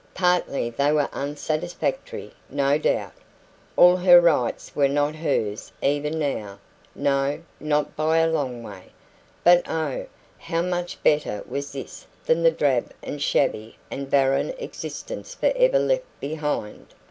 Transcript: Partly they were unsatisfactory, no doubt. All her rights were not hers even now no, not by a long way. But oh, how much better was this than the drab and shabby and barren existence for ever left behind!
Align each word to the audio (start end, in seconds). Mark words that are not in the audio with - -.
Partly 0.15 0.71
they 0.71 0.91
were 0.91 1.09
unsatisfactory, 1.13 2.31
no 2.49 2.79
doubt. 2.79 3.13
All 3.77 3.97
her 3.97 4.19
rights 4.19 4.75
were 4.75 4.87
not 4.87 5.13
hers 5.13 5.71
even 5.79 6.17
now 6.17 6.57
no, 6.95 7.41
not 7.59 7.95
by 7.95 8.17
a 8.17 8.25
long 8.27 8.63
way. 8.63 8.85
But 9.43 9.61
oh, 9.69 10.07
how 10.39 10.63
much 10.63 11.03
better 11.03 11.43
was 11.47 11.71
this 11.71 12.07
than 12.25 12.41
the 12.41 12.49
drab 12.49 12.91
and 13.03 13.21
shabby 13.21 13.77
and 13.91 14.09
barren 14.09 14.49
existence 14.57 15.35
for 15.35 15.53
ever 15.55 15.77
left 15.77 16.05
behind! 16.19 16.87